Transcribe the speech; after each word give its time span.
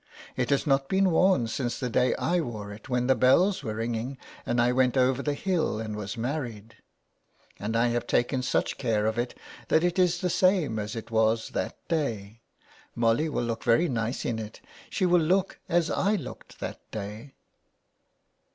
It 0.35 0.49
has 0.49 0.65
not 0.65 0.89
been 0.89 1.11
worn 1.11 1.45
since 1.47 1.79
the 1.79 1.87
day 1.87 2.15
I 2.15 2.39
wore 2.41 2.73
it 2.73 2.89
when 2.89 3.05
the 3.05 3.13
bells 3.13 3.61
were 3.61 3.75
ringing, 3.75 4.17
and 4.47 4.59
I 4.59 4.71
went 4.71 4.97
over 4.97 5.21
the 5.21 5.35
hill 5.35 5.79
and 5.79 5.95
was 5.95 6.17
married) 6.17 6.77
251 7.57 7.59
THE 7.59 7.65
WEDDING 7.67 7.73
GOWN. 7.73 7.83
and 7.83 7.85
I 7.85 7.93
have 7.93 8.07
taken 8.07 8.41
such 8.41 8.77
care 8.79 9.05
of 9.05 9.19
it 9.19 9.37
that 9.67 9.83
it 9.83 9.99
is 9.99 10.21
the 10.21 10.31
same 10.31 10.79
as 10.79 10.95
it 10.95 11.11
was 11.11 11.49
that 11.51 11.87
day. 11.87 12.41
Molly 12.95 13.29
will 13.29 13.43
look 13.43 13.63
very 13.63 13.87
nice 13.87 14.25
in 14.25 14.39
it; 14.39 14.59
she 14.89 15.05
will 15.05 15.21
look 15.21 15.59
as 15.69 15.91
I 15.91 16.15
looked 16.15 16.59
that 16.59 16.79
day." 16.89 17.35